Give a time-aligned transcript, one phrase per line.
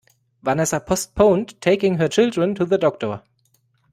[0.41, 3.21] Vanessa postponed taking her children to the doctor.